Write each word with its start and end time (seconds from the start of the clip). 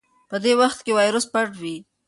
په 0.29 0.37
دې 0.43 0.53
وخت 0.61 0.79
کې 0.85 0.95
وایرس 0.97 1.25
پټ 1.33 1.49
وي. 1.61 1.75